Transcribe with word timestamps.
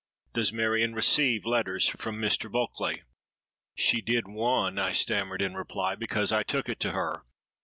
Does 0.33 0.51
Marion 0.51 0.95
receive 0.95 1.45
letters 1.45 1.87
from 1.89 2.17
Mr. 2.19 2.51
Bulkeley?'—'She 2.51 4.01
did 4.01 4.27
one,' 4.27 4.79
I 4.79 4.93
stammered 4.93 5.43
in 5.43 5.53
reply, 5.53 5.93
'because 5.93 6.31
I 6.31 6.41
took 6.41 6.67
it 6.69 6.79
to 6.79 6.91
her. 6.93 7.23